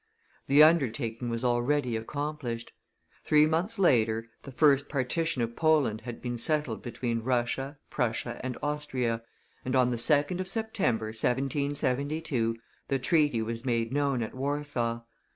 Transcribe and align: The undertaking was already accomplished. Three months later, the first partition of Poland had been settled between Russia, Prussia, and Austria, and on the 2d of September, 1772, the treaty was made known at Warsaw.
The 0.47 0.63
undertaking 0.63 1.29
was 1.29 1.43
already 1.45 1.95
accomplished. 1.95 2.71
Three 3.23 3.45
months 3.45 3.77
later, 3.77 4.29
the 4.41 4.51
first 4.51 4.89
partition 4.89 5.43
of 5.43 5.55
Poland 5.55 6.01
had 6.01 6.23
been 6.23 6.39
settled 6.39 6.81
between 6.81 7.21
Russia, 7.21 7.77
Prussia, 7.91 8.41
and 8.43 8.57
Austria, 8.63 9.21
and 9.63 9.75
on 9.75 9.91
the 9.91 9.97
2d 9.97 10.39
of 10.39 10.47
September, 10.47 11.09
1772, 11.09 12.57
the 12.87 12.97
treaty 12.97 13.43
was 13.43 13.63
made 13.63 13.93
known 13.93 14.23
at 14.23 14.33
Warsaw. 14.33 15.01